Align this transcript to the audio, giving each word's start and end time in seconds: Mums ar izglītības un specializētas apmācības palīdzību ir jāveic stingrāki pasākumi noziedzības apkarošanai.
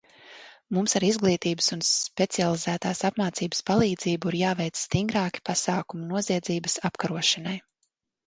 Mums 0.75 0.93
ar 0.99 1.03
izglītības 1.07 1.67
un 1.75 1.83
specializētas 1.89 3.01
apmācības 3.09 3.61
palīdzību 3.69 4.33
ir 4.33 4.37
jāveic 4.39 4.81
stingrāki 4.85 5.45
pasākumi 5.51 6.09
noziedzības 6.15 6.79
apkarošanai. 6.91 7.55